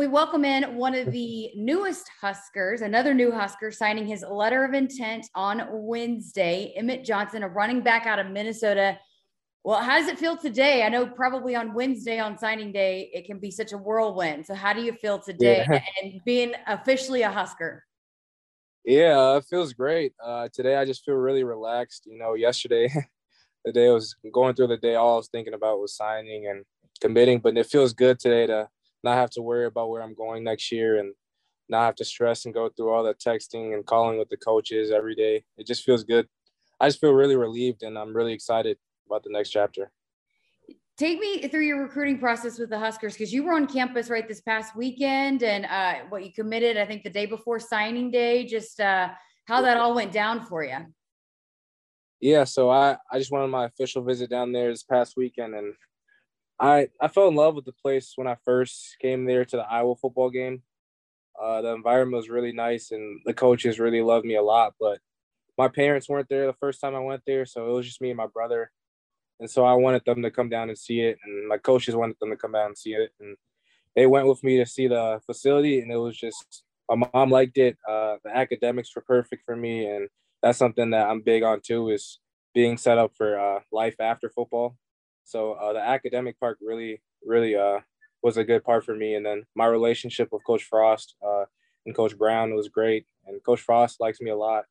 we 0.00 0.06
welcome 0.06 0.46
in 0.46 0.76
one 0.76 0.94
of 0.94 1.12
the 1.12 1.50
newest 1.54 2.10
Huskers, 2.22 2.80
another 2.80 3.12
new 3.12 3.30
Husker 3.30 3.70
signing 3.70 4.06
his 4.06 4.24
letter 4.26 4.64
of 4.64 4.72
intent 4.72 5.26
on 5.34 5.66
Wednesday. 5.70 6.72
Emmett 6.74 7.04
Johnson, 7.04 7.42
a 7.42 7.48
running 7.50 7.82
back 7.82 8.06
out 8.06 8.18
of 8.18 8.28
Minnesota. 8.28 8.98
Well, 9.62 9.82
how 9.82 9.98
does 9.98 10.08
it 10.08 10.18
feel 10.18 10.38
today? 10.38 10.84
I 10.84 10.88
know 10.88 11.06
probably 11.06 11.54
on 11.54 11.74
Wednesday 11.74 12.18
on 12.18 12.38
signing 12.38 12.72
day, 12.72 13.10
it 13.12 13.26
can 13.26 13.38
be 13.38 13.50
such 13.50 13.72
a 13.72 13.76
whirlwind. 13.76 14.46
So, 14.46 14.54
how 14.54 14.72
do 14.72 14.80
you 14.80 14.94
feel 14.94 15.18
today 15.18 15.66
yeah. 15.70 15.82
and 16.02 16.18
being 16.24 16.54
officially 16.66 17.20
a 17.20 17.30
Husker? 17.30 17.84
Yeah, 18.86 19.36
it 19.36 19.44
feels 19.50 19.74
great. 19.74 20.14
Uh, 20.24 20.48
today, 20.50 20.76
I 20.76 20.86
just 20.86 21.04
feel 21.04 21.16
really 21.16 21.44
relaxed. 21.44 22.06
You 22.06 22.16
know, 22.16 22.32
yesterday, 22.32 22.90
the 23.66 23.72
day 23.72 23.88
I 23.88 23.92
was 23.92 24.16
going 24.32 24.54
through 24.54 24.68
the 24.68 24.78
day, 24.78 24.94
all 24.94 25.12
I 25.12 25.16
was 25.18 25.28
thinking 25.28 25.52
about 25.52 25.78
was 25.78 25.94
signing 25.94 26.46
and 26.46 26.64
committing, 27.02 27.38
but 27.38 27.58
it 27.58 27.66
feels 27.66 27.92
good 27.92 28.18
today 28.18 28.46
to 28.46 28.66
not 29.02 29.16
have 29.16 29.30
to 29.30 29.42
worry 29.42 29.66
about 29.66 29.90
where 29.90 30.02
I'm 30.02 30.14
going 30.14 30.44
next 30.44 30.70
year 30.72 30.98
and 30.98 31.14
not 31.68 31.84
have 31.84 31.94
to 31.96 32.04
stress 32.04 32.44
and 32.44 32.54
go 32.54 32.68
through 32.68 32.90
all 32.90 33.04
the 33.04 33.14
texting 33.14 33.74
and 33.74 33.86
calling 33.86 34.18
with 34.18 34.28
the 34.28 34.36
coaches 34.36 34.90
every 34.90 35.14
day. 35.14 35.44
It 35.56 35.66
just 35.66 35.84
feels 35.84 36.04
good. 36.04 36.28
I 36.80 36.88
just 36.88 37.00
feel 37.00 37.12
really 37.12 37.36
relieved 37.36 37.82
and 37.82 37.98
I'm 37.98 38.16
really 38.16 38.32
excited 38.32 38.78
about 39.06 39.22
the 39.22 39.30
next 39.30 39.50
chapter. 39.50 39.90
Take 40.96 41.18
me 41.18 41.48
through 41.48 41.64
your 41.64 41.82
recruiting 41.82 42.18
process 42.18 42.58
with 42.58 42.68
the 42.68 42.78
Huskers 42.78 43.14
because 43.14 43.32
you 43.32 43.42
were 43.42 43.54
on 43.54 43.66
campus 43.66 44.10
right 44.10 44.28
this 44.28 44.42
past 44.42 44.76
weekend 44.76 45.42
and 45.42 45.64
uh, 45.64 46.04
what 46.10 46.24
you 46.24 46.32
committed, 46.32 46.76
I 46.76 46.84
think, 46.84 47.04
the 47.04 47.10
day 47.10 47.24
before 47.24 47.58
signing 47.58 48.10
day. 48.10 48.44
Just 48.44 48.80
uh, 48.80 49.08
how 49.46 49.62
that 49.62 49.78
all 49.78 49.94
went 49.94 50.12
down 50.12 50.44
for 50.44 50.62
you. 50.62 50.76
Yeah, 52.20 52.44
so 52.44 52.68
I 52.68 52.98
I 53.10 53.18
just 53.18 53.30
went 53.30 53.44
on 53.44 53.50
my 53.50 53.64
official 53.64 54.02
visit 54.02 54.28
down 54.28 54.52
there 54.52 54.70
this 54.70 54.82
past 54.82 55.14
weekend, 55.16 55.54
and 55.54 55.72
I 56.60 56.88
I 57.00 57.08
fell 57.08 57.28
in 57.28 57.34
love 57.34 57.54
with 57.54 57.64
the 57.64 57.72
place 57.72 58.12
when 58.16 58.26
I 58.26 58.36
first 58.44 58.96
came 59.00 59.24
there 59.24 59.44
to 59.46 59.56
the 59.56 59.62
Iowa 59.62 59.96
football 59.96 60.30
game. 60.30 60.62
Uh, 61.40 61.62
the 61.62 61.74
environment 61.74 62.16
was 62.18 62.28
really 62.28 62.52
nice, 62.52 62.90
and 62.92 63.20
the 63.24 63.34
coaches 63.34 63.80
really 63.80 64.02
loved 64.02 64.26
me 64.26 64.36
a 64.36 64.42
lot. 64.42 64.74
But 64.78 65.00
my 65.58 65.68
parents 65.68 66.08
weren't 66.08 66.28
there 66.28 66.46
the 66.46 66.52
first 66.54 66.80
time 66.80 66.94
I 66.94 67.00
went 67.00 67.22
there, 67.26 67.46
so 67.46 67.68
it 67.68 67.72
was 67.72 67.86
just 67.86 68.00
me 68.02 68.10
and 68.10 68.16
my 68.18 68.26
brother. 68.26 68.70
And 69.40 69.50
so 69.50 69.64
I 69.64 69.74
wanted 69.74 70.04
them 70.04 70.22
to 70.22 70.30
come 70.30 70.50
down 70.50 70.68
and 70.68 70.78
see 70.78 71.00
it, 71.00 71.18
and 71.24 71.48
my 71.48 71.58
coaches 71.58 71.96
wanted 71.96 72.16
them 72.20 72.30
to 72.30 72.36
come 72.36 72.52
down 72.52 72.66
and 72.68 72.78
see 72.78 72.92
it, 72.92 73.12
and 73.20 73.36
they 73.96 74.06
went 74.06 74.28
with 74.28 74.44
me 74.44 74.58
to 74.58 74.66
see 74.66 74.88
the 74.88 75.20
facility, 75.26 75.80
and 75.80 75.90
it 75.92 75.96
was 75.96 76.16
just 76.16 76.64
my 76.90 77.08
mom 77.14 77.30
liked 77.30 77.58
it. 77.58 77.78
Uh, 77.88 78.16
the 78.24 78.36
academics 78.36 78.94
were 78.94 79.02
perfect 79.02 79.44
for 79.46 79.56
me, 79.56 79.86
and 79.86 80.08
that's 80.42 80.58
something 80.58 80.90
that 80.90 81.08
I'm 81.08 81.22
big 81.22 81.42
on 81.42 81.60
too 81.62 81.90
is 81.90 82.18
being 82.54 82.76
set 82.76 82.98
up 82.98 83.12
for 83.16 83.38
uh, 83.38 83.60
life 83.72 83.96
after 84.00 84.28
football. 84.28 84.76
So 85.24 85.52
uh, 85.52 85.72
the 85.72 85.80
academic 85.80 86.38
part 86.40 86.58
really, 86.60 87.02
really 87.24 87.56
uh, 87.56 87.80
was 88.22 88.36
a 88.36 88.44
good 88.44 88.64
part 88.64 88.84
for 88.84 88.94
me. 88.94 89.14
And 89.14 89.24
then 89.24 89.44
my 89.54 89.66
relationship 89.66 90.28
with 90.32 90.44
Coach 90.44 90.64
Frost 90.64 91.14
uh, 91.26 91.44
and 91.86 91.94
Coach 91.94 92.16
Brown 92.16 92.54
was 92.54 92.68
great. 92.68 93.06
And 93.26 93.42
Coach 93.44 93.60
Frost 93.60 94.00
likes 94.00 94.20
me 94.20 94.30
a 94.30 94.36
lot. 94.36 94.64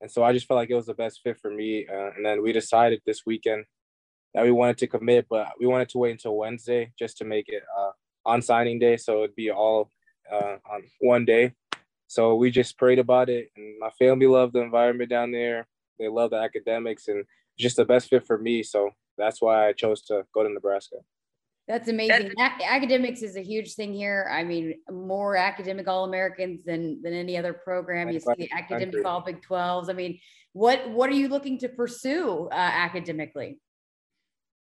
And 0.00 0.10
so 0.10 0.24
I 0.24 0.32
just 0.32 0.46
felt 0.46 0.58
like 0.58 0.70
it 0.70 0.74
was 0.74 0.86
the 0.86 0.94
best 0.94 1.20
fit 1.22 1.38
for 1.38 1.50
me. 1.50 1.86
Uh, 1.86 2.10
and 2.16 2.26
then 2.26 2.42
we 2.42 2.52
decided 2.52 3.00
this 3.06 3.22
weekend 3.24 3.64
that 4.34 4.44
we 4.44 4.50
wanted 4.50 4.78
to 4.78 4.86
commit, 4.86 5.26
but 5.30 5.48
we 5.60 5.66
wanted 5.66 5.88
to 5.90 5.98
wait 5.98 6.12
until 6.12 6.36
Wednesday 6.36 6.92
just 6.98 7.18
to 7.18 7.24
make 7.24 7.48
it 7.48 7.62
uh, 7.78 7.90
on 8.26 8.42
signing 8.42 8.78
day. 8.78 8.96
So 8.96 9.22
it'd 9.22 9.36
be 9.36 9.50
all 9.50 9.90
uh, 10.30 10.56
on 10.70 10.82
one 11.00 11.24
day. 11.24 11.52
So 12.08 12.34
we 12.34 12.50
just 12.50 12.76
prayed 12.76 12.98
about 12.98 13.28
it. 13.28 13.50
And 13.56 13.78
my 13.78 13.90
family 13.90 14.26
loved 14.26 14.54
the 14.54 14.60
environment 14.60 15.08
down 15.08 15.30
there. 15.30 15.66
They 15.98 16.08
love 16.08 16.30
the 16.30 16.36
academics 16.36 17.08
and 17.08 17.24
just 17.58 17.76
the 17.76 17.84
best 17.84 18.08
fit 18.08 18.26
for 18.26 18.38
me. 18.38 18.62
So 18.62 18.90
that's 19.16 19.40
why 19.40 19.68
I 19.68 19.72
chose 19.72 20.02
to 20.02 20.24
go 20.34 20.42
to 20.42 20.48
Nebraska. 20.48 20.96
That's 21.68 21.88
amazing. 21.88 22.32
A- 22.38 22.64
academics 22.64 23.22
is 23.22 23.36
a 23.36 23.42
huge 23.42 23.74
thing 23.74 23.94
here. 23.94 24.28
I 24.30 24.42
mean, 24.42 24.74
more 24.90 25.36
academic 25.36 25.86
All 25.86 26.04
Americans 26.04 26.64
than 26.64 27.00
than 27.02 27.12
any 27.12 27.36
other 27.36 27.52
program. 27.52 28.10
You 28.10 28.20
see 28.20 28.34
the 28.36 28.50
academic 28.52 29.04
All 29.04 29.20
Big 29.20 29.40
12s. 29.42 29.88
I 29.88 29.92
mean, 29.92 30.18
what 30.52 30.90
what 30.90 31.08
are 31.10 31.14
you 31.14 31.28
looking 31.28 31.58
to 31.58 31.68
pursue 31.68 32.48
uh, 32.50 32.54
academically? 32.54 33.58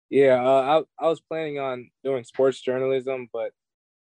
Yeah, 0.09 0.41
uh, 0.41 0.83
I 0.99 1.05
I 1.05 1.09
was 1.09 1.19
planning 1.19 1.59
on 1.59 1.91
doing 2.03 2.23
sports 2.23 2.61
journalism, 2.61 3.27
but 3.33 3.51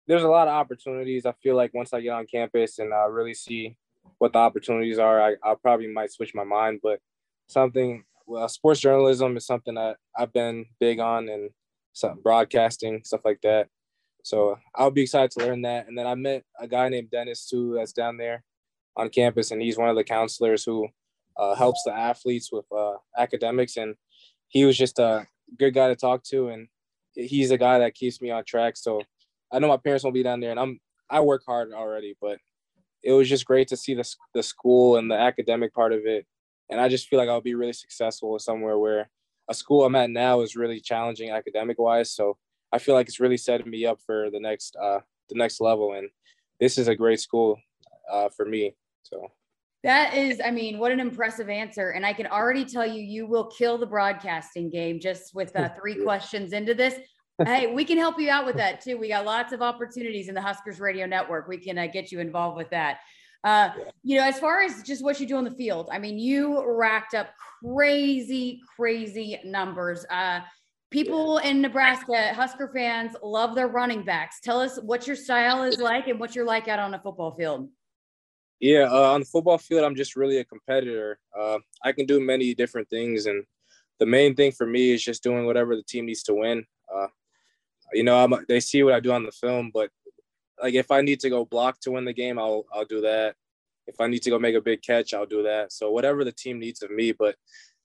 there's 0.07 0.25
a 0.25 0.29
lot 0.29 0.49
of 0.49 0.55
opportunities. 0.55 1.27
I 1.27 1.33
feel 1.43 1.55
like 1.55 1.73
once 1.73 1.93
I 1.93 2.01
get 2.01 2.11
on 2.11 2.27
campus 2.27 2.81
and 2.81 2.93
I 2.93 3.05
really 3.05 3.35
see 3.35 3.77
what 4.19 4.33
the 4.33 4.41
opportunities 4.41 4.99
are, 4.99 5.23
I, 5.23 5.37
I 5.45 5.55
probably 5.55 5.87
might 5.87 6.13
switch 6.13 6.35
my 6.35 6.45
mind. 6.45 6.81
But 6.83 6.99
something 7.47 8.03
well, 8.31 8.49
sports 8.49 8.79
journalism 8.79 9.37
is 9.37 9.45
something 9.45 9.75
that 9.75 9.97
I've 10.17 10.33
been 10.33 10.67
big 10.79 11.01
on 11.01 11.29
and 11.29 11.51
some 11.93 12.21
broadcasting 12.23 13.03
stuff 13.05 13.23
like 13.25 13.41
that. 13.43 13.67
So 14.23 14.57
I'll 14.77 14.93
be 14.93 15.03
excited 15.03 15.33
to 15.33 15.47
learn 15.47 15.63
that. 15.63 15.89
And 15.89 15.99
then 15.99 16.07
I 16.07 16.15
met 16.15 16.45
a 16.61 16.69
guy 16.69 16.89
named 16.89 17.11
Dennis 17.11 17.49
too 17.49 17.75
that's 17.75 17.93
down 17.93 18.19
there 18.19 18.45
on 18.97 19.09
campus, 19.09 19.51
and 19.51 19.61
he's 19.61 19.77
one 19.77 19.89
of 19.89 19.97
the 19.97 20.05
counselors 20.05 20.63
who 20.63 20.87
uh, 21.37 21.57
helps 21.57 21.83
the 21.85 21.93
athletes 21.93 22.51
with 22.53 22.67
uh, 22.71 22.95
academics. 23.19 23.77
And 23.77 23.97
he 24.47 24.65
was 24.65 24.79
just 24.79 25.01
a 25.01 25.27
good 25.59 25.75
guy 25.75 25.89
to 25.89 25.97
talk 25.97 26.23
to, 26.25 26.49
and 26.49 26.69
he's 27.15 27.51
a 27.51 27.59
guy 27.59 27.81
that 27.81 27.95
keeps 27.95 28.23
me 28.23 28.31
on 28.31 28.45
track. 28.45 28.77
So 28.77 29.03
I 29.53 29.59
know 29.59 29.69
my 29.69 29.77
parents 29.77 30.05
won't 30.05 30.15
be 30.15 30.23
down 30.23 30.39
there, 30.39 30.53
and 30.53 30.61
I'm 30.61 30.79
I 31.11 31.19
work 31.21 31.43
hard 31.45 31.73
already, 31.73 32.15
but 32.21 32.39
it 33.03 33.13
was 33.13 33.29
just 33.29 33.45
great 33.45 33.67
to 33.69 33.77
see 33.77 33.95
the 33.95 34.09
the 34.35 34.43
school 34.45 34.99
and 34.99 35.11
the 35.11 35.17
academic 35.17 35.75
part 35.75 35.93
of 35.93 36.01
it 36.05 36.27
and 36.71 36.81
I 36.81 36.89
just 36.89 37.09
feel 37.09 37.19
like 37.19 37.29
I'll 37.29 37.41
be 37.41 37.55
really 37.55 37.73
successful 37.73 38.39
somewhere 38.39 38.79
where 38.79 39.11
a 39.49 39.55
school 39.55 39.85
I'm 39.85 39.97
at 39.97 40.11
now 40.11 40.41
is 40.41 40.57
really 40.57 40.81
challenging 40.81 41.31
academic 41.31 41.79
wise. 41.79 42.13
So 42.13 42.37
I 42.73 42.79
feel 42.79 42.95
like 42.95 43.09
it's 43.09 43.21
really 43.21 43.37
setting 43.37 43.69
me 43.69 43.85
up 43.85 43.99
for 44.07 44.31
the 44.31 44.41
next 44.41 44.77
uh, 44.77 45.01
the 45.29 45.37
next 45.37 45.61
level, 45.61 45.93
and 45.95 46.09
this 46.61 46.79
is 46.79 46.89
a 46.89 46.97
great 46.97 47.21
school 47.21 47.59
uh, 48.11 48.29
for 48.29 48.45
me. 48.45 48.77
So 49.03 49.31
that 49.83 50.15
is, 50.15 50.41
I 50.45 50.51
mean, 50.51 50.79
what 50.79 50.93
an 50.93 51.01
impressive 51.01 51.49
answer. 51.49 51.91
And 51.91 52.05
I 52.05 52.13
can 52.13 52.27
already 52.27 52.65
tell 52.65 52.87
you, 52.87 53.03
you 53.03 53.27
will 53.27 53.47
kill 53.47 53.79
the 53.79 53.87
broadcasting 53.87 54.69
game 54.69 55.01
just 55.01 55.35
with 55.35 55.57
uh, 55.57 55.71
three 55.81 55.95
questions 56.05 56.53
into 56.53 56.75
this. 56.75 56.97
hey, 57.45 57.73
we 57.73 57.85
can 57.87 57.97
help 57.97 58.21
you 58.21 58.29
out 58.29 58.45
with 58.45 58.57
that 58.57 58.83
too. 58.83 58.99
We 58.99 59.09
got 59.09 59.25
lots 59.25 59.53
of 59.55 59.63
opportunities 59.63 60.29
in 60.29 60.35
the 60.35 60.43
Huskers 60.43 60.81
Radio 60.81 61.07
Network. 61.07 61.49
We 61.49 61.57
can 61.57 61.79
uh, 61.79 61.87
get 61.87 62.13
you 62.13 62.21
involved 62.21 62.59
with 62.59 62.69
that. 62.71 62.99
Uh, 63.43 63.71
you 64.03 64.17
know, 64.17 64.25
as 64.25 64.39
far 64.39 64.63
as 64.63 64.83
just 64.83 65.03
what 65.03 65.19
you 65.19 65.27
do 65.27 65.37
on 65.37 65.45
the 65.45 65.51
field, 65.51 65.89
I 65.91 65.99
mean, 65.99 66.19
you 66.19 66.63
racked 66.67 67.15
up 67.15 67.31
crazy, 67.65 68.61
crazy 68.77 69.41
numbers. 69.45 70.05
Uh, 70.11 70.41
people 70.91 71.39
in 71.39 71.63
Nebraska, 71.63 72.35
Husker 72.35 72.71
fans, 72.75 73.17
love 73.23 73.55
their 73.55 73.69
running 73.69 74.05
backs. 74.05 74.41
Tell 74.41 74.61
us 74.61 74.79
what 74.83 75.07
your 75.07 75.17
style 75.17 75.63
is 75.63 75.79
like 75.79 76.09
and 76.09 76.21
what 76.21 76.35
you're 76.35 76.45
like 76.45 76.69
out 76.69 76.79
on 76.79 76.93
a 76.93 77.01
football 77.01 77.33
field. 77.33 77.69
Yeah, 78.61 78.89
uh, 78.91 79.13
on 79.13 79.21
the 79.21 79.27
football 79.27 79.57
field, 79.57 79.85
I'm 79.85 79.97
just 79.97 80.17
really 80.17 80.37
a 80.39 80.45
competitor. 80.45 81.19
Uh, 81.39 81.59
I 81.83 81.93
can 81.93 82.05
do 82.05 82.21
many 82.21 82.55
different 82.55 82.91
things, 82.91 83.25
and 83.25 83.45
the 83.99 84.07
main 84.07 84.35
thing 84.35 84.53
for 84.53 84.67
me 84.67 84.91
is 84.93 85.03
just 85.03 85.23
doing 85.23 85.47
whatever 85.47 85.77
the 85.77 85.83
team 85.83 86.05
needs 86.05 86.23
to 86.25 86.35
win. 86.35 86.67
Uh, 86.95 87.07
you 87.95 88.05
know, 88.05 88.23
I'm, 88.23 88.35
they 88.49 88.61
see 88.61 88.83
what 88.83 88.93
I 88.93 89.01
do 89.01 89.13
on 89.13 89.25
the 89.25 89.33
film, 89.33 89.71
but 89.73 89.89
like 90.63 90.75
if 90.75 90.91
I 90.91 91.01
need 91.01 91.21
to 91.21 91.31
go 91.31 91.45
block 91.45 91.81
to 91.81 91.93
win 91.93 92.05
the 92.05 92.13
game, 92.13 92.39
I'll 92.39 92.65
I'll 92.73 92.85
do 92.85 93.01
that. 93.03 93.35
If 93.87 94.01
I 94.01 94.07
need 94.07 94.23
to 94.23 94.31
go 94.31 94.39
make 94.39 94.55
a 94.55 94.61
big 94.61 94.83
catch, 94.83 95.15
I'll 95.15 95.27
do 95.27 95.43
that. 95.43 95.73
So 95.73 95.91
whatever 95.91 96.25
the 96.25 96.33
team 96.33 96.59
needs 96.59 96.83
of 96.83 96.91
me, 96.91 97.13
but 97.13 97.35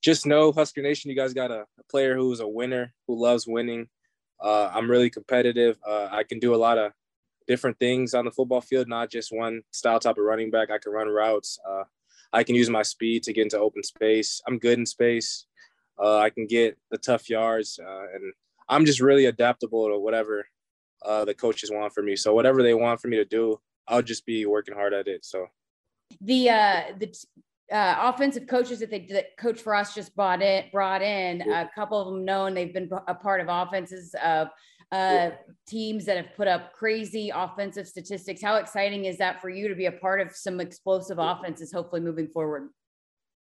just 0.01 0.25
know 0.25 0.51
Husker 0.51 0.81
Nation, 0.81 1.09
you 1.09 1.15
guys 1.15 1.33
got 1.33 1.49
a, 1.49 1.61
a 1.79 1.83
player 1.89 2.15
who's 2.15 2.39
a 2.39 2.47
winner, 2.47 2.93
who 3.07 3.19
loves 3.19 3.47
winning. 3.47 3.87
Uh, 4.39 4.69
I'm 4.73 4.89
really 4.89 5.09
competitive. 5.09 5.77
Uh, 5.87 6.09
I 6.11 6.23
can 6.23 6.39
do 6.39 6.53
a 6.53 6.57
lot 6.57 6.77
of 6.77 6.91
different 7.47 7.79
things 7.79 8.13
on 8.13 8.25
the 8.25 8.31
football 8.31 8.61
field, 8.61 8.87
not 8.87 9.09
just 9.09 9.31
one 9.31 9.61
style 9.71 9.99
type 9.99 10.17
of 10.17 10.23
running 10.23 10.51
back. 10.51 10.69
I 10.69 10.77
can 10.77 10.91
run 10.91 11.07
routes. 11.07 11.57
Uh, 11.67 11.83
I 12.33 12.43
can 12.43 12.55
use 12.55 12.69
my 12.69 12.83
speed 12.83 13.23
to 13.23 13.33
get 13.33 13.43
into 13.43 13.57
open 13.57 13.83
space. 13.83 14.41
I'm 14.47 14.59
good 14.59 14.77
in 14.77 14.85
space. 14.85 15.45
Uh, 15.97 16.17
I 16.17 16.29
can 16.29 16.45
get 16.45 16.77
the 16.91 16.97
tough 16.97 17.29
yards, 17.29 17.79
uh, 17.81 18.05
and 18.13 18.33
I'm 18.67 18.85
just 18.85 18.99
really 18.99 19.25
adaptable 19.25 19.87
to 19.87 19.97
whatever 19.97 20.45
uh, 21.05 21.25
the 21.25 21.33
coaches 21.33 21.71
want 21.71 21.93
for 21.93 22.03
me. 22.03 22.15
So 22.15 22.33
whatever 22.33 22.63
they 22.63 22.73
want 22.73 22.99
for 22.99 23.07
me 23.07 23.17
to 23.17 23.25
do, 23.25 23.59
I'll 23.87 24.01
just 24.01 24.25
be 24.25 24.45
working 24.45 24.73
hard 24.73 24.93
at 24.93 25.07
it. 25.07 25.25
So 25.25 25.47
the 26.21 26.49
uh, 26.49 26.81
the 26.97 27.15
uh, 27.71 27.95
offensive 28.13 28.47
coaches 28.47 28.79
that 28.79 28.89
they 28.89 29.07
that 29.11 29.37
Coach 29.37 29.61
Frost 29.61 29.95
just 29.95 30.15
brought 30.15 30.41
in, 30.41 30.65
brought 30.71 31.01
in 31.01 31.41
a 31.41 31.69
couple 31.73 31.99
of 31.99 32.07
them 32.07 32.25
known 32.25 32.53
they've 32.53 32.73
been 32.73 32.89
a 33.07 33.15
part 33.15 33.41
of 33.41 33.47
offenses 33.49 34.15
of 34.23 34.49
uh, 34.91 35.31
teams 35.67 36.05
that 36.05 36.17
have 36.17 36.35
put 36.35 36.47
up 36.47 36.73
crazy 36.73 37.31
offensive 37.33 37.87
statistics. 37.87 38.41
How 38.41 38.55
exciting 38.55 39.05
is 39.05 39.17
that 39.17 39.41
for 39.41 39.49
you 39.49 39.67
to 39.67 39.75
be 39.75 39.87
a 39.87 39.91
part 39.91 40.21
of 40.21 40.35
some 40.35 40.59
explosive 40.59 41.17
offenses, 41.19 41.71
hopefully 41.71 42.01
moving 42.01 42.27
forward? 42.27 42.69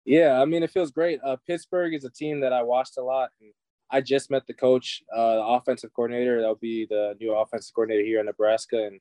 Yeah, 0.05 0.41
I 0.41 0.45
mean 0.45 0.63
it 0.63 0.71
feels 0.71 0.91
great. 0.91 1.19
Uh, 1.23 1.37
Pittsburgh 1.47 1.93
is 1.93 2.03
a 2.03 2.09
team 2.09 2.39
that 2.41 2.53
I 2.53 2.63
watched 2.63 2.97
a 2.97 3.03
lot. 3.03 3.29
And 3.41 3.51
I 3.91 4.01
just 4.01 4.29
met 4.29 4.45
the 4.47 4.53
coach, 4.53 5.01
uh, 5.15 5.35
the 5.35 5.43
offensive 5.43 5.93
coordinator. 5.93 6.39
That'll 6.39 6.55
be 6.55 6.85
the 6.89 7.15
new 7.19 7.35
offensive 7.35 7.73
coordinator 7.73 8.05
here 8.05 8.19
in 8.19 8.25
Nebraska, 8.27 8.85
and 8.85 8.99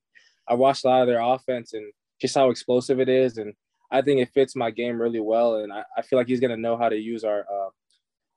I 0.49 0.55
watched 0.55 0.85
a 0.85 0.88
lot 0.88 1.02
of 1.02 1.08
their 1.08 1.20
offense 1.20 1.75
and 1.75 1.93
just 2.20 2.35
how 2.35 2.50
explosive 2.50 3.00
it 3.00 3.08
is. 3.08 3.38
And 3.38 3.55
I 3.90 4.02
think 4.02 4.20
it 4.20 4.32
fits 4.32 4.56
my 4.56 4.70
game 4.70 5.00
really 5.00 5.20
well. 5.20 5.56
And 5.56 5.73
I, 5.73 5.82
I 5.96 6.02
feel 6.02 6.19
like 6.19 6.29
he's 6.29 6.40
going 6.40 6.50
to 6.50 6.61
know 6.61 6.76
how 6.76 6.88
to 6.88 6.96
use 6.96 7.25
our 7.25 7.40
uh, 7.40 7.70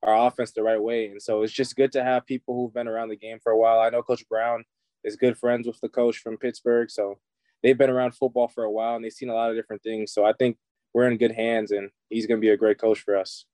our 0.03 0.27
offense 0.27 0.51
the 0.51 0.63
right 0.63 0.81
way. 0.81 1.07
And 1.07 1.21
so 1.21 1.43
it's 1.43 1.53
just 1.53 1.75
good 1.75 1.91
to 1.93 2.03
have 2.03 2.25
people 2.25 2.55
who've 2.55 2.73
been 2.73 2.87
around 2.87 3.09
the 3.09 3.15
game 3.15 3.37
for 3.41 3.51
a 3.51 3.57
while. 3.57 3.79
I 3.79 3.89
know 3.89 4.01
Coach 4.01 4.27
Brown 4.27 4.63
is 5.03 5.15
good 5.15 5.37
friends 5.37 5.67
with 5.67 5.79
the 5.79 5.89
coach 5.89 6.17
from 6.17 6.37
Pittsburgh, 6.37 6.89
so 6.89 7.19
they've 7.61 7.77
been 7.77 7.89
around 7.89 8.15
football 8.15 8.47
for 8.47 8.63
a 8.63 8.71
while 8.71 8.95
and 8.95 9.05
they've 9.05 9.13
seen 9.13 9.29
a 9.29 9.35
lot 9.35 9.51
of 9.51 9.55
different 9.55 9.83
things. 9.83 10.11
So 10.11 10.25
I 10.25 10.33
think 10.33 10.57
we're 10.93 11.09
in 11.09 11.17
good 11.17 11.31
hands, 11.31 11.71
and 11.71 11.89
he's 12.09 12.27
going 12.27 12.39
to 12.39 12.45
be 12.45 12.49
a 12.49 12.57
great 12.57 12.77
coach 12.77 12.99
for 12.99 13.15
us. 13.15 13.45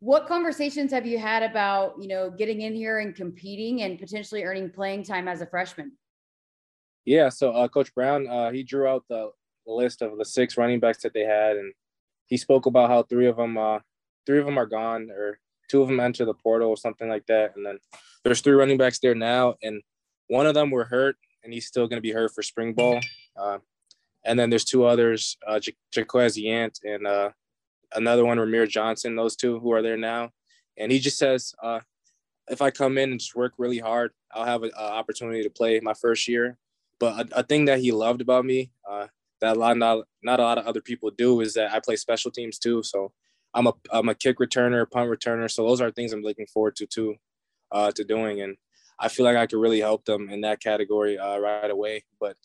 What 0.00 0.26
conversations 0.26 0.92
have 0.92 1.06
you 1.06 1.18
had 1.18 1.42
about 1.42 1.94
you 2.00 2.08
know 2.08 2.30
getting 2.30 2.62
in 2.62 2.74
here 2.74 2.98
and 2.98 3.14
competing 3.14 3.82
and 3.82 3.98
potentially 3.98 4.44
earning 4.44 4.70
playing 4.70 5.04
time 5.04 5.28
as 5.28 5.42
a 5.42 5.46
freshman? 5.46 5.92
Yeah, 7.04 7.28
so 7.28 7.52
uh, 7.52 7.68
Coach 7.68 7.94
Brown, 7.94 8.26
uh, 8.26 8.50
he 8.50 8.62
drew 8.62 8.86
out 8.86 9.04
the, 9.08 9.30
list 9.66 10.02
of 10.02 10.18
the 10.18 10.24
six 10.24 10.56
running 10.56 10.80
backs 10.80 11.00
that 11.02 11.14
they 11.14 11.20
had, 11.20 11.56
and 11.56 11.72
he 12.26 12.36
spoke 12.36 12.66
about 12.66 12.90
how 12.90 13.04
three 13.04 13.28
of 13.28 13.36
them, 13.36 13.56
uh, 13.56 13.78
three 14.26 14.40
of 14.40 14.44
them 14.44 14.58
are 14.58 14.66
gone, 14.66 15.10
or 15.12 15.38
two 15.68 15.80
of 15.80 15.86
them 15.86 16.00
enter 16.00 16.24
the 16.24 16.34
portal 16.34 16.70
or 16.70 16.76
something 16.76 17.08
like 17.08 17.24
that, 17.26 17.54
and 17.54 17.64
then 17.64 17.78
there's 18.24 18.40
three 18.40 18.54
running 18.54 18.78
backs 18.78 18.98
there 18.98 19.14
now, 19.14 19.54
and 19.62 19.80
one 20.26 20.46
of 20.46 20.54
them 20.54 20.72
were 20.72 20.86
hurt, 20.86 21.16
and 21.44 21.52
he's 21.52 21.66
still 21.66 21.86
going 21.86 21.98
to 21.98 22.02
be 22.02 22.10
hurt 22.10 22.34
for 22.34 22.42
spring 22.42 22.72
ball. 22.72 22.98
Uh, 23.38 23.58
and 24.24 24.38
then 24.38 24.50
there's 24.50 24.64
two 24.64 24.84
others, 24.84 25.36
uh, 25.46 25.60
Jaquez 25.94 26.36
Yant 26.36 26.80
and 26.82 27.06
uh, 27.06 27.30
another 27.94 28.24
one, 28.24 28.38
Rahmir 28.38 28.68
Johnson. 28.68 29.16
Those 29.16 29.36
two 29.36 29.58
who 29.60 29.72
are 29.72 29.82
there 29.82 29.96
now, 29.96 30.30
and 30.76 30.90
he 30.90 30.98
just 30.98 31.18
says, 31.18 31.54
uh, 31.62 31.80
if 32.48 32.60
I 32.60 32.70
come 32.70 32.98
in 32.98 33.12
and 33.12 33.20
just 33.20 33.36
work 33.36 33.52
really 33.58 33.78
hard, 33.78 34.12
I'll 34.32 34.44
have 34.44 34.62
an 34.62 34.72
opportunity 34.76 35.42
to 35.42 35.50
play 35.50 35.78
my 35.80 35.94
first 35.94 36.26
year. 36.28 36.58
But 36.98 37.32
a, 37.32 37.40
a 37.40 37.42
thing 37.42 37.66
that 37.66 37.78
he 37.78 37.92
loved 37.92 38.20
about 38.20 38.44
me, 38.44 38.72
uh, 38.88 39.06
that 39.40 39.56
a 39.56 39.60
lot 39.60 39.76
not, 39.76 40.04
not 40.22 40.40
a 40.40 40.42
lot 40.42 40.58
of 40.58 40.66
other 40.66 40.80
people 40.80 41.10
do, 41.10 41.40
is 41.40 41.54
that 41.54 41.72
I 41.72 41.80
play 41.80 41.96
special 41.96 42.30
teams 42.30 42.58
too. 42.58 42.82
So 42.82 43.12
I'm 43.54 43.66
a 43.66 43.72
I'm 43.92 44.08
a 44.08 44.14
kick 44.14 44.38
returner, 44.38 44.88
punt 44.90 45.10
returner. 45.10 45.50
So 45.50 45.66
those 45.66 45.80
are 45.80 45.90
things 45.90 46.12
I'm 46.12 46.22
looking 46.22 46.46
forward 46.46 46.76
to 46.76 46.86
too, 46.86 47.16
uh, 47.72 47.90
to 47.92 48.04
doing, 48.04 48.42
and 48.42 48.56
I 48.98 49.08
feel 49.08 49.24
like 49.24 49.36
I 49.36 49.46
could 49.46 49.60
really 49.60 49.80
help 49.80 50.04
them 50.04 50.28
in 50.30 50.42
that 50.42 50.60
category 50.60 51.18
uh, 51.18 51.38
right 51.38 51.70
away. 51.70 52.04
But 52.20 52.36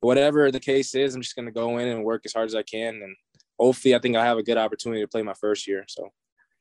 whatever 0.00 0.50
the 0.50 0.60
case 0.60 0.94
is, 0.94 1.14
I'm 1.14 1.22
just 1.22 1.36
gonna 1.36 1.50
go 1.50 1.78
in 1.78 1.88
and 1.88 2.04
work 2.04 2.22
as 2.24 2.32
hard 2.32 2.46
as 2.46 2.54
I 2.54 2.62
can, 2.62 3.02
and 3.02 3.16
hopefully, 3.58 3.94
I 3.94 3.98
think 3.98 4.16
I 4.16 4.24
have 4.24 4.38
a 4.38 4.42
good 4.42 4.58
opportunity 4.58 5.02
to 5.02 5.08
play 5.08 5.22
my 5.22 5.34
first 5.34 5.66
year. 5.66 5.84
So. 5.88 6.10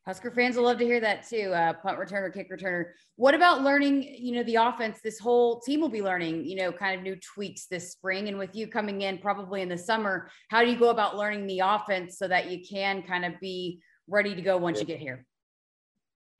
Husker 0.05 0.31
fans 0.31 0.57
will 0.57 0.65
love 0.65 0.79
to 0.79 0.85
hear 0.85 0.99
that 0.99 1.25
too. 1.25 1.53
Uh, 1.53 1.71
punt 1.73 1.97
returner, 1.97 2.33
kick 2.33 2.51
returner. 2.51 2.87
What 3.15 3.33
about 3.33 3.63
learning? 3.63 4.03
You 4.03 4.35
know, 4.35 4.43
the 4.43 4.55
offense. 4.55 4.99
This 5.01 5.17
whole 5.17 5.61
team 5.61 5.79
will 5.79 5.89
be 5.89 6.01
learning. 6.01 6.45
You 6.45 6.57
know, 6.57 6.71
kind 6.73 6.97
of 6.97 7.03
new 7.03 7.15
tweaks 7.15 7.67
this 7.67 7.93
spring, 7.93 8.27
and 8.27 8.37
with 8.37 8.53
you 8.53 8.67
coming 8.67 9.01
in 9.01 9.19
probably 9.19 9.61
in 9.61 9.69
the 9.69 9.77
summer, 9.77 10.29
how 10.49 10.61
do 10.61 10.69
you 10.69 10.77
go 10.77 10.89
about 10.89 11.15
learning 11.15 11.47
the 11.47 11.59
offense 11.59 12.17
so 12.17 12.27
that 12.27 12.51
you 12.51 12.65
can 12.69 13.03
kind 13.03 13.23
of 13.23 13.39
be 13.39 13.79
ready 14.07 14.35
to 14.35 14.41
go 14.41 14.57
once 14.57 14.77
yeah. 14.77 14.81
you 14.81 14.87
get 14.87 14.99
here? 14.99 15.25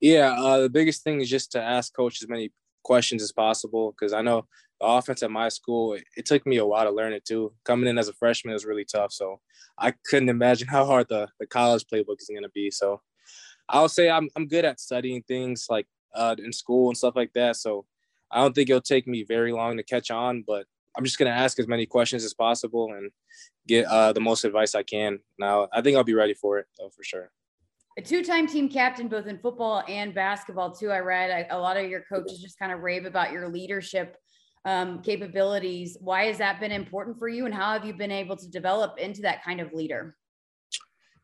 Yeah, 0.01 0.33
uh, 0.33 0.59
the 0.59 0.69
biggest 0.69 1.05
thing 1.05 1.21
is 1.21 1.29
just 1.29 1.53
to 1.53 1.61
ask 1.61 1.95
coach 1.95 2.21
as 2.21 2.27
many 2.27 2.51
questions 2.83 3.23
as 3.23 3.31
possible 3.31 3.95
because 3.97 4.11
I 4.11 4.21
know 4.21 4.45
offense 4.83 5.23
at 5.23 5.31
my 5.31 5.49
school, 5.49 5.93
it, 5.93 6.03
it, 6.15 6.25
took 6.25 6.45
me 6.45 6.57
a 6.57 6.65
while 6.65 6.85
to 6.85 6.91
learn 6.91 7.13
it 7.13 7.25
too. 7.25 7.53
Coming 7.63 7.87
in 7.87 7.97
as 7.97 8.07
a 8.07 8.13
freshman 8.13 8.53
was 8.53 8.65
really 8.65 8.85
tough. 8.85 9.11
So 9.11 9.39
I 9.77 9.93
couldn't 10.05 10.29
imagine 10.29 10.67
how 10.71 10.85
hard 10.85 11.07
the, 11.09 11.27
the 11.39 11.47
college 11.47 11.85
playbook 11.91 12.17
is 12.19 12.29
going 12.29 12.43
to 12.43 12.49
be. 12.49 12.71
So 12.71 13.01
I'll 13.69 13.89
say 13.89 14.09
I'm, 14.09 14.29
I'm 14.35 14.47
good 14.47 14.65
at 14.65 14.79
studying 14.79 15.23
things 15.23 15.67
like 15.69 15.87
uh, 16.15 16.35
in 16.37 16.51
school 16.51 16.89
and 16.89 16.97
stuff 16.97 17.15
like 17.15 17.33
that. 17.33 17.55
So 17.55 17.85
I 18.31 18.41
don't 18.41 18.53
think 18.53 18.69
it'll 18.69 18.81
take 18.81 19.07
me 19.07 19.23
very 19.23 19.51
long 19.51 19.77
to 19.77 19.83
catch 19.83 20.11
on, 20.11 20.43
but 20.45 20.65
I'm 20.97 21.03
just 21.03 21.17
going 21.17 21.31
to 21.31 21.37
ask 21.37 21.59
as 21.59 21.67
many 21.67 21.85
questions 21.85 22.23
as 22.23 22.33
possible 22.33 22.93
and 22.93 23.11
get 23.67 23.85
uh, 23.85 24.13
the 24.13 24.19
most 24.19 24.43
advice 24.43 24.75
I 24.75 24.83
can. 24.83 25.19
Now, 25.39 25.67
I 25.73 25.81
think 25.81 25.97
I'll 25.97 26.03
be 26.03 26.13
ready 26.13 26.33
for 26.33 26.59
it 26.59 26.67
though, 26.77 26.89
for 26.89 27.03
sure 27.03 27.31
a 27.97 28.01
two-time 28.01 28.47
team 28.47 28.69
captain 28.69 29.07
both 29.07 29.27
in 29.27 29.37
football 29.37 29.83
and 29.87 30.13
basketball 30.13 30.71
too 30.71 30.89
i 30.89 30.99
read 30.99 31.47
a 31.49 31.57
lot 31.57 31.77
of 31.77 31.89
your 31.89 32.01
coaches 32.01 32.41
just 32.41 32.57
kind 32.57 32.71
of 32.71 32.81
rave 32.81 33.05
about 33.05 33.31
your 33.31 33.47
leadership 33.47 34.17
um, 34.65 35.01
capabilities 35.01 35.97
why 35.99 36.25
has 36.25 36.37
that 36.37 36.59
been 36.59 36.71
important 36.71 37.17
for 37.17 37.27
you 37.27 37.45
and 37.45 37.53
how 37.53 37.73
have 37.73 37.85
you 37.85 37.93
been 37.93 38.11
able 38.11 38.35
to 38.35 38.47
develop 38.49 38.97
into 38.97 39.21
that 39.21 39.43
kind 39.43 39.59
of 39.59 39.73
leader 39.73 40.15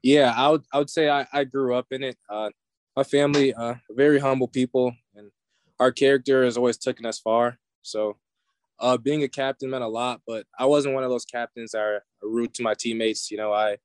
yeah 0.03 0.33
i 0.36 0.50
would, 0.50 0.63
I 0.74 0.77
would 0.77 0.89
say 0.89 1.09
I, 1.09 1.25
I 1.31 1.44
grew 1.44 1.75
up 1.75 1.88
in 1.91 2.03
it 2.03 2.18
uh, 2.30 2.50
my 2.95 3.03
family 3.03 3.53
uh, 3.53 3.75
very 3.91 4.19
humble 4.19 4.47
people 4.47 4.94
and 5.15 5.31
our 5.80 5.91
character 5.91 6.44
has 6.44 6.57
always 6.57 6.77
taken 6.77 7.06
us 7.06 7.19
far 7.19 7.57
so 7.81 8.18
uh, 8.80 8.97
being 8.97 9.24
a 9.24 9.27
captain 9.27 9.69
meant 9.69 9.83
a 9.83 9.88
lot 9.88 10.21
but 10.27 10.45
i 10.57 10.65
wasn't 10.65 10.94
one 10.94 11.03
of 11.03 11.09
those 11.09 11.25
captains 11.25 11.71
that 11.71 11.81
are 11.81 12.03
rude 12.21 12.53
to 12.53 12.63
my 12.63 12.74
teammates 12.74 13.31
you 13.31 13.38
know 13.38 13.53
i 13.53 13.77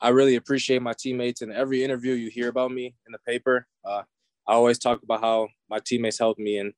I 0.00 0.10
really 0.10 0.36
appreciate 0.36 0.82
my 0.82 0.94
teammates. 0.96 1.42
And 1.42 1.52
every 1.52 1.82
interview 1.82 2.14
you 2.14 2.30
hear 2.30 2.48
about 2.48 2.70
me 2.70 2.94
in 3.06 3.12
the 3.12 3.18
paper, 3.26 3.66
uh, 3.84 4.02
I 4.46 4.52
always 4.52 4.78
talk 4.78 5.02
about 5.02 5.20
how 5.20 5.48
my 5.68 5.80
teammates 5.84 6.18
helped 6.18 6.40
me. 6.40 6.58
And 6.58 6.72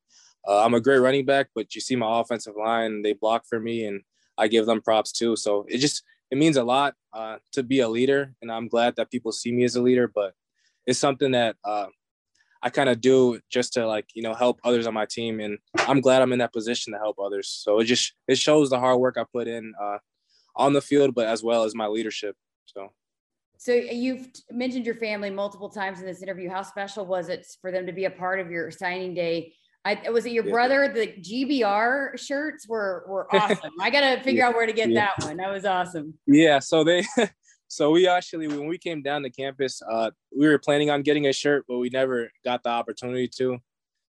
uh, 0.47 0.65
I'm 0.65 0.75
a 0.75 0.81
great 0.81 0.99
running 0.99 1.27
back, 1.27 1.49
but 1.55 1.75
you 1.75 1.81
see 1.81 1.97
my 1.97 2.21
offensive 2.21 2.55
line, 2.57 3.03
they 3.03 3.13
block 3.13 3.45
for 3.49 3.61
me, 3.61 3.85
and 3.85 4.03
I 4.39 4.49
give 4.49 4.67
them 4.67 4.81
props 4.81 5.13
too. 5.13 5.37
So 5.37 5.67
it 5.69 5.79
just 5.79 6.03
it 6.31 6.39
means 6.39 6.57
a 6.57 6.65
lot 6.65 6.95
uh, 7.13 7.37
to 7.53 7.63
be 7.63 7.81
a 7.81 7.89
leader, 7.89 8.35
and 8.41 8.51
I'm 8.51 8.69
glad 8.69 8.97
that 8.97 9.11
people 9.11 9.33
see 9.33 9.53
me 9.53 9.65
as 9.65 9.77
a 9.77 9.83
leader. 9.83 10.09
But 10.09 10.35
it's 10.87 10.99
something 10.99 11.33
that 11.33 11.57
uh, 11.65 11.87
I 12.63 12.71
kind 12.71 12.89
of 12.89 13.01
do 13.01 13.41
just 13.51 13.75
to 13.75 13.87
like 13.87 14.07
you 14.15 14.23
know 14.23 14.35
help 14.35 14.61
others 14.65 14.87
on 14.87 14.95
my 14.95 15.07
team, 15.07 15.41
and 15.41 15.59
I'm 15.79 16.01
glad 16.01 16.23
I'm 16.23 16.33
in 16.33 16.39
that 16.39 16.53
position 16.53 16.93
to 16.93 16.99
help 16.99 17.19
others. 17.19 17.49
So 17.49 17.81
it 17.81 17.85
just 17.85 18.15
it 18.27 18.39
shows 18.39 18.71
the 18.71 18.79
hard 18.79 18.99
work 18.99 19.17
I 19.19 19.25
put 19.31 19.47
in 19.47 19.75
uh, 19.81 19.99
on 20.57 20.73
the 20.73 20.81
field, 20.81 21.15
but 21.15 21.27
as 21.27 21.43
well 21.43 21.65
as 21.65 21.75
my 21.75 21.87
leadership. 21.87 22.37
So. 22.65 22.93
So 23.59 23.75
you've 23.75 24.27
mentioned 24.51 24.87
your 24.87 24.95
family 24.95 25.29
multiple 25.29 25.69
times 25.69 26.01
in 26.01 26.07
this 26.07 26.23
interview. 26.23 26.49
How 26.49 26.63
special 26.63 27.05
was 27.05 27.29
it 27.29 27.47
for 27.61 27.71
them 27.71 27.85
to 27.85 27.93
be 27.93 28.07
a 28.07 28.11
part 28.11 28.41
of 28.41 28.51
your 28.51 28.71
signing 28.71 29.13
day? 29.13 29.53
I, 29.85 30.11
was 30.11 30.27
it 30.27 30.33
your 30.33 30.45
yeah. 30.45 30.53
brother? 30.53 30.93
The 30.93 31.09
GBR 31.09 32.19
shirts 32.19 32.69
were 32.69 33.05
were 33.09 33.35
awesome. 33.35 33.73
I 33.81 33.91
got 33.91 34.01
to 34.01 34.23
figure 34.23 34.41
yeah. 34.41 34.49
out 34.49 34.55
where 34.55 34.67
to 34.67 34.73
get 34.73 34.91
yeah. 34.91 35.09
that 35.17 35.25
one. 35.27 35.37
That 35.39 35.51
was 35.51 35.65
awesome. 35.65 36.15
Yeah. 36.27 36.59
So 36.59 36.85
they, 36.85 37.05
so 37.69 37.91
we 37.91 38.07
actually 38.07 38.49
when 38.49 38.67
we 38.67 38.79
came 38.79 39.03
down 39.03 39.23
to 39.23 39.31
campus, 39.31 39.81
uh, 39.91 40.11
we 40.37 40.49
were 40.49 40.59
planning 40.59 40.91
on 40.91 41.03
getting 41.03 41.27
a 41.27 41.33
shirt, 41.33 41.65
but 41.69 41.79
we 41.79 41.89
never 41.89 42.31
got 42.45 42.63
the 42.63 42.71
opportunity 42.71 43.29
to. 43.37 43.59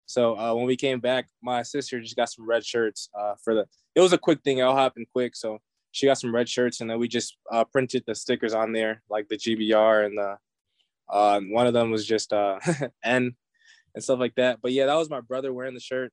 So 0.07 0.37
uh, 0.39 0.55
when 0.55 0.65
we 0.65 0.75
came 0.75 0.99
back, 0.99 1.27
my 1.43 1.61
sister 1.61 1.99
just 2.01 2.15
got 2.15 2.31
some 2.31 2.47
red 2.47 2.65
shirts 2.65 3.09
uh, 3.17 3.35
for 3.43 3.53
the. 3.53 3.65
It 3.95 4.01
was 4.01 4.13
a 4.13 4.17
quick 4.17 4.41
thing. 4.43 4.57
It 4.57 4.61
all 4.61 4.75
happened 4.75 5.07
quick. 5.13 5.35
So 5.35 5.59
she 5.91 6.05
got 6.05 6.17
some 6.17 6.33
red 6.33 6.47
shirts 6.47 6.81
and 6.81 6.89
then 6.89 6.99
we 6.99 7.07
just 7.07 7.37
uh, 7.51 7.63
printed 7.63 8.03
the 8.05 8.15
stickers 8.15 8.53
on 8.53 8.71
there 8.71 9.01
like 9.09 9.27
the 9.27 9.37
gbr 9.37 10.05
and 10.05 10.17
the 10.17 10.37
uh, 11.09 11.39
one 11.49 11.65
of 11.65 11.73
them 11.73 11.89
was 11.89 12.05
just 12.05 12.31
uh, 12.33 12.59
n 13.03 13.35
and 13.93 14.03
stuff 14.03 14.19
like 14.19 14.35
that 14.35 14.59
but 14.61 14.71
yeah 14.71 14.85
that 14.85 14.95
was 14.95 15.09
my 15.09 15.21
brother 15.21 15.53
wearing 15.53 15.73
the 15.73 15.79
shirt 15.79 16.11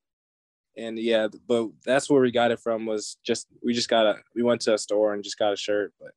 and 0.77 0.99
yeah 0.99 1.29
but 1.49 1.69
that's 1.85 2.11
where 2.11 2.21
we 2.21 2.31
got 2.31 2.51
it 2.51 2.61
from 2.61 2.87
was 2.87 3.17
just 3.25 3.47
we 3.63 3.73
just 3.73 3.89
got 3.89 4.07
a 4.07 4.17
we 4.35 4.43
went 4.43 4.61
to 4.61 4.75
a 4.75 4.79
store 4.79 5.15
and 5.15 5.25
just 5.25 5.39
got 5.39 5.53
a 5.53 5.57
shirt 5.57 5.93
but 6.01 6.11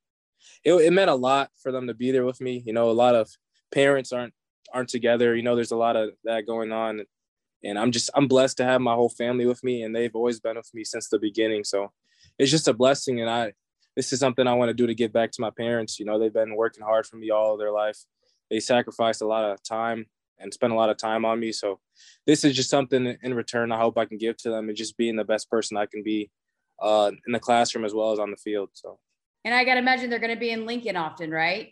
it, 0.64 0.74
it 0.74 0.92
meant 0.92 1.10
a 1.10 1.16
lot 1.16 1.50
for 1.62 1.72
them 1.72 1.88
to 1.88 1.94
be 1.94 2.12
there 2.12 2.26
with 2.26 2.42
me 2.42 2.64
you 2.66 2.74
know 2.74 2.90
a 2.90 2.92
lot 2.92 3.16
of 3.16 3.30
parents 3.72 4.12
aren't 4.12 4.34
aren't 4.74 4.90
together 4.90 5.36
you 5.36 5.44
know 5.44 5.56
there's 5.56 5.72
a 5.72 5.78
lot 5.78 5.96
of 5.96 6.12
that 6.24 6.46
going 6.46 6.72
on 6.72 7.02
and 7.64 7.78
i'm 7.80 7.92
just 7.92 8.10
i'm 8.16 8.28
blessed 8.28 8.58
to 8.58 8.64
have 8.64 8.82
my 8.82 8.94
whole 8.94 9.10
family 9.10 9.46
with 9.46 9.64
me 9.64 9.84
and 9.84 9.96
they've 9.96 10.16
always 10.16 10.40
been 10.40 10.56
with 10.56 10.70
me 10.74 10.84
since 10.84 11.10
the 11.10 11.20
beginning 11.20 11.64
so 11.64 11.92
it's 12.40 12.52
just 12.52 12.68
a 12.68 12.74
blessing. 12.74 13.20
And 13.20 13.30
I, 13.30 13.54
this 13.96 14.14
is 14.14 14.20
something 14.20 14.48
I 14.48 14.54
want 14.54 14.70
to 14.70 14.74
do 14.74 14.88
to 14.88 14.96
give 14.96 15.14
back 15.14 15.32
to 15.32 15.42
my 15.42 15.52
parents. 15.52 16.00
You 16.00 16.06
know, 16.06 16.18
they've 16.18 16.34
been 16.34 16.56
working 16.56 16.84
hard 16.84 17.06
for 17.06 17.18
me 17.18 17.30
all 17.30 17.58
their 17.58 17.72
life. 17.72 17.98
They 18.50 18.60
sacrificed 18.60 19.22
a 19.22 19.28
lot 19.28 19.44
of 19.44 19.62
time 19.62 20.06
and 20.40 20.54
spent 20.54 20.74
a 20.74 20.76
lot 20.76 20.90
of 20.90 20.98
time 20.98 21.26
on 21.26 21.40
me. 21.40 21.52
So 21.52 21.80
this 22.26 22.44
is 22.44 22.56
just 22.56 22.70
something 22.70 23.18
in 23.22 23.34
return 23.34 23.72
I 23.72 23.78
hope 23.78 23.98
I 23.98 24.06
can 24.06 24.18
give 24.18 24.38
to 24.38 24.50
them 24.50 24.70
and 24.70 24.78
just 24.78 24.98
being 24.98 25.16
the 25.16 25.24
best 25.24 25.50
person 25.50 25.78
I 25.78 25.86
can 25.86 26.04
be 26.04 26.30
uh, 26.82 27.12
in 27.26 27.34
the 27.34 27.40
classroom 27.40 27.86
as 27.86 27.94
well 27.94 28.12
as 28.12 28.20
on 28.20 28.32
the 28.32 28.38
field. 28.38 28.70
So. 28.74 29.00
And 29.46 29.54
I 29.54 29.64
got 29.64 29.76
to 29.76 29.80
imagine 29.80 30.10
they're 30.10 30.20
going 30.20 30.34
to 30.34 30.40
be 30.40 30.52
in 30.52 30.66
Lincoln 30.66 30.96
often, 30.96 31.32
right? 31.32 31.72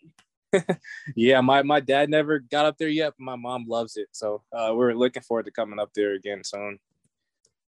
yeah, 1.16 1.42
my, 1.42 1.62
my 1.64 1.80
dad 1.80 2.10
never 2.10 2.40
got 2.40 2.66
up 2.66 2.78
there 2.78 2.88
yet, 2.88 3.14
but 3.18 3.24
my 3.24 3.36
mom 3.36 3.66
loves 3.68 3.98
it. 3.98 4.08
So 4.12 4.44
uh, 4.56 4.74
we're 4.74 4.94
looking 4.94 5.24
forward 5.24 5.46
to 5.46 5.52
coming 5.52 5.80
up 5.80 5.92
there 5.94 6.14
again 6.14 6.44
soon. 6.44 6.80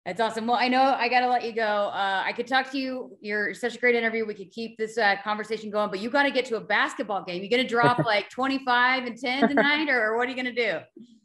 That's 0.06 0.18
awesome. 0.18 0.46
Well, 0.46 0.56
I 0.56 0.68
know 0.68 0.80
I 0.80 1.08
got 1.08 1.20
to 1.20 1.28
let 1.28 1.44
you 1.44 1.52
go. 1.52 1.62
Uh, 1.62 2.22
I 2.24 2.32
could 2.32 2.46
talk 2.46 2.70
to 2.72 2.78
you. 2.78 3.18
You're 3.20 3.52
such 3.52 3.76
a 3.76 3.78
great 3.78 3.94
interview. 3.94 4.24
We 4.24 4.32
could 4.32 4.50
keep 4.50 4.78
this 4.78 4.96
uh, 4.96 5.16
conversation 5.22 5.70
going, 5.70 5.90
but 5.90 6.00
you 6.00 6.08
got 6.08 6.22
to 6.22 6.30
get 6.30 6.46
to 6.46 6.56
a 6.56 6.60
basketball 6.60 7.22
game. 7.22 7.42
You 7.42 7.50
going 7.50 7.62
to 7.62 7.68
drop 7.68 7.98
like 8.06 8.30
25 8.30 9.04
and 9.04 9.18
10 9.18 9.48
tonight, 9.48 9.90
or 9.90 10.16
what 10.16 10.26
are 10.26 10.30
you 10.30 10.42
going 10.42 10.54
to 10.54 10.70
do? 10.72 10.78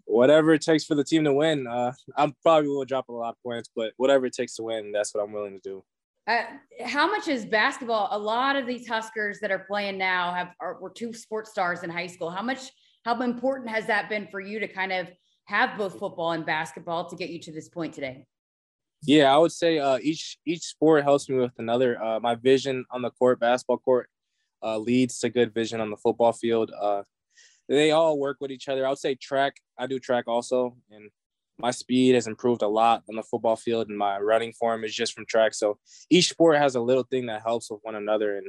Whatever 0.03 0.53
it 0.53 0.62
takes 0.62 0.84
for 0.84 0.94
the 0.94 1.05
team 1.05 1.24
to 1.24 1.34
win. 1.34 1.67
Uh, 1.67 1.94
I'm 2.17 2.36
probably 2.44 2.67
will 2.67 2.84
drop 2.84 3.08
a 3.08 3.13
lot 3.13 3.29
of 3.29 3.44
points, 3.44 3.70
but 3.74 3.94
whatever 3.96 4.25
it 4.25 4.34
takes 4.34 4.55
to 4.55 4.63
win, 4.63 4.91
that's 4.91 5.15
what 5.15 5.24
I'm 5.24 5.32
willing 5.32 5.53
to 5.53 5.62
do. 5.62 5.84
Uh, 6.27 6.44
how 6.84 7.10
much 7.10 7.29
is 7.29 7.46
basketball? 7.46 8.10
A 8.12 8.20
lot 8.20 8.58
of 8.58 8.67
these 8.67 8.88
Huskers 8.88 9.39
that 9.39 9.51
are 9.51 9.60
playing 9.60 9.98
now 9.98 10.34
have 10.34 10.50
are, 10.60 10.82
were 10.82 10.89
two 10.89 11.13
sports 11.13 11.51
stars 11.51 11.84
in 11.84 11.89
high 11.89 12.08
school. 12.08 12.29
How 12.29 12.41
much? 12.41 12.72
How 13.05 13.22
important 13.22 13.70
has 13.70 13.86
that 13.88 14.10
been 14.10 14.27
for 14.27 14.41
you 14.41 14.60
to 14.60 14.67
kind 14.67 14.91
of 14.91 15.08
have 15.46 15.77
both 15.77 15.98
football 16.00 16.32
and 16.32 16.46
basketball 16.46 17.08
to 17.10 17.15
get 17.15 17.29
you 17.29 17.39
to 17.39 17.51
this 17.51 17.70
point 17.70 17.94
today? 17.94 18.25
Yeah, 19.03 19.33
I 19.33 19.37
would 19.37 19.51
say 19.51 19.79
uh, 19.79 19.99
each 20.01 20.37
each 20.45 20.63
sport 20.63 21.03
helps 21.03 21.29
me 21.29 21.37
with 21.37 21.53
another. 21.57 22.01
Uh, 22.01 22.19
my 22.19 22.35
vision 22.35 22.85
on 22.91 23.01
the 23.01 23.11
court, 23.11 23.39
basketball 23.39 23.77
court, 23.77 24.09
uh, 24.63 24.77
leads 24.77 25.19
to 25.19 25.29
good 25.29 25.53
vision 25.53 25.79
on 25.79 25.91
the 25.91 25.97
football 25.97 26.33
field. 26.33 26.71
Uh, 26.71 27.03
they 27.69 27.91
all 27.91 28.17
work 28.17 28.37
with 28.39 28.51
each 28.51 28.67
other. 28.67 28.85
I 28.85 28.89
would 28.89 28.97
say 28.97 29.15
track. 29.15 29.57
I 29.77 29.87
do 29.87 29.99
track 29.99 30.25
also, 30.27 30.75
and 30.89 31.09
my 31.57 31.71
speed 31.71 32.15
has 32.15 32.27
improved 32.27 32.61
a 32.61 32.67
lot 32.67 33.03
on 33.09 33.15
the 33.15 33.23
football 33.23 33.55
field 33.55 33.87
and 33.89 33.97
my 33.97 34.19
running 34.19 34.51
form 34.53 34.83
is 34.83 34.93
just 34.93 35.13
from 35.13 35.25
track. 35.25 35.53
So 35.53 35.77
each 36.09 36.29
sport 36.29 36.57
has 36.57 36.75
a 36.75 36.81
little 36.81 37.03
thing 37.03 37.27
that 37.27 37.41
helps 37.41 37.71
with 37.71 37.79
one 37.83 37.95
another. 37.95 38.37
And 38.37 38.47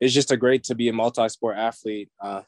it's 0.00 0.14
just 0.14 0.30
a 0.30 0.36
great 0.36 0.64
to 0.64 0.74
be 0.74 0.88
a 0.88 0.92
multi-sport 0.92 1.56
athlete. 1.56 2.10
Uh, 2.20 2.42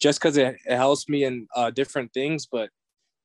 just 0.00 0.20
because 0.20 0.36
it, 0.36 0.56
it, 0.66 0.76
helps 0.76 1.08
me 1.08 1.24
in 1.24 1.46
uh, 1.54 1.70
different 1.70 2.12
things, 2.12 2.46
but 2.46 2.70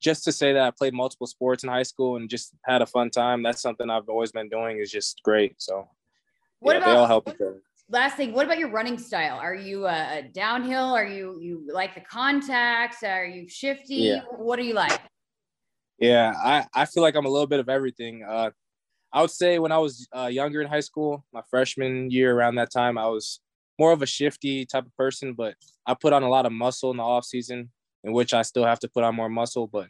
just 0.02 0.24
to 0.24 0.32
say 0.32 0.52
that 0.52 0.62
I 0.62 0.70
played 0.70 0.92
multiple 0.92 1.26
sports 1.26 1.62
in 1.62 1.70
high 1.70 1.84
school 1.84 2.16
and 2.16 2.28
just 2.28 2.52
had 2.64 2.82
a 2.82 2.86
fun 2.86 3.08
time, 3.08 3.42
that's 3.42 3.62
something 3.62 3.88
I've 3.88 4.08
always 4.08 4.32
been 4.32 4.48
doing 4.48 4.78
is 4.78 4.90
just 4.90 5.22
great. 5.22 5.54
So 5.58 5.88
what 6.58 6.72
yeah, 6.72 6.78
about, 6.78 6.86
they 6.86 6.96
all 6.96 7.06
help 7.06 7.28
each 7.28 7.36
other. 7.36 7.62
Last 7.88 8.16
thing, 8.16 8.32
what 8.32 8.46
about 8.46 8.58
your 8.58 8.70
running 8.70 8.98
style? 8.98 9.38
Are 9.38 9.54
you 9.54 9.86
uh, 9.86 10.22
downhill? 10.32 10.94
Are 10.94 11.06
you 11.06 11.38
you 11.40 11.68
like 11.72 11.94
the 11.94 12.00
contacts? 12.00 13.02
Are 13.02 13.24
you 13.24 13.48
shifty? 13.48 13.96
Yeah. 13.96 14.22
What 14.36 14.58
are 14.58 14.62
you 14.62 14.74
like? 14.74 15.00
Yeah, 15.98 16.32
I, 16.36 16.66
I 16.74 16.84
feel 16.86 17.02
like 17.02 17.14
I'm 17.14 17.26
a 17.26 17.30
little 17.30 17.46
bit 17.46 17.60
of 17.60 17.68
everything. 17.68 18.24
Uh, 18.28 18.50
I 19.12 19.20
would 19.20 19.30
say 19.30 19.58
when 19.58 19.72
I 19.72 19.78
was 19.78 20.08
uh, 20.16 20.26
younger 20.26 20.62
in 20.62 20.68
high 20.68 20.80
school, 20.80 21.24
my 21.32 21.42
freshman 21.48 22.10
year 22.10 22.34
around 22.34 22.56
that 22.56 22.72
time, 22.72 22.98
I 22.98 23.06
was 23.06 23.40
more 23.78 23.92
of 23.92 24.02
a 24.02 24.06
shifty 24.06 24.64
type 24.64 24.86
of 24.86 24.96
person, 24.96 25.34
but 25.34 25.54
I 25.86 25.94
put 25.94 26.12
on 26.12 26.22
a 26.22 26.28
lot 26.28 26.46
of 26.46 26.52
muscle 26.52 26.90
in 26.90 26.96
the 26.96 27.02
off 27.02 27.24
season, 27.24 27.70
in 28.04 28.12
which 28.12 28.34
I 28.34 28.42
still 28.42 28.64
have 28.64 28.80
to 28.80 28.88
put 28.88 29.04
on 29.04 29.14
more 29.14 29.28
muscle. 29.28 29.66
But 29.66 29.88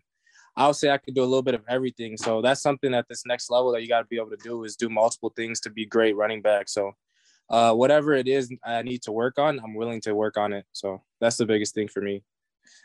I'll 0.57 0.75
say 0.75 0.90
I 0.90 0.99
could 0.99 1.14
do 1.14 1.23
a 1.23 1.25
little 1.25 1.42
bit 1.42 1.54
of 1.54 1.62
everything. 1.69 2.16
So 2.16 2.42
that's 2.42 2.62
something 2.62 2.95
at 2.95 3.09
this 3.09 3.25
next 3.26 3.50
level 3.50 3.73
that 3.73 3.83
you 3.83 3.88
got 3.88 4.00
to 4.00 4.07
be 4.07 4.16
able 4.16 4.31
to 4.31 4.37
do 4.42 4.64
is 4.64 4.76
do 4.76 4.88
multiple 4.88 5.33
things 5.35 5.61
to 5.61 5.71
be 5.71 5.87
great 5.87 6.16
running 6.16 6.42
back. 6.42 6.69
So 6.69 6.92
uh, 7.50 7.73
whatever 7.75 8.14
it 8.14 8.28
is 8.28 8.52
I 8.64 8.83
need 8.83 9.02
to 9.02 9.12
work 9.12 9.38
on, 9.38 9.61
I'm 9.61 9.75
willing 9.75 10.00
to 10.02 10.14
work 10.14 10.37
on 10.37 10.52
it. 10.52 10.66
So 10.73 11.02
that's 11.21 11.37
the 11.37 11.47
biggest 11.47 11.75
thing 11.75 11.88
for 11.88 12.00
me. 12.00 12.23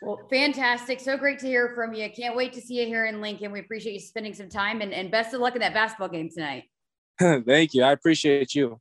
Well, 0.01 0.19
fantastic. 0.29 0.99
So 0.99 1.17
great 1.17 1.39
to 1.39 1.47
hear 1.47 1.73
from 1.75 1.93
you. 1.93 2.09
Can't 2.09 2.35
wait 2.35 2.53
to 2.53 2.61
see 2.61 2.79
you 2.79 2.85
here 2.85 3.05
in 3.05 3.21
Lincoln. 3.21 3.51
We 3.51 3.59
appreciate 3.59 3.93
you 3.93 3.99
spending 3.99 4.33
some 4.33 4.49
time 4.49 4.81
and, 4.81 4.93
and 4.93 5.11
best 5.11 5.33
of 5.33 5.41
luck 5.41 5.55
in 5.55 5.61
that 5.61 5.73
basketball 5.73 6.09
game 6.09 6.29
tonight. 6.29 6.65
Thank 7.19 7.73
you. 7.73 7.83
I 7.83 7.91
appreciate 7.91 8.53
you. 8.53 8.79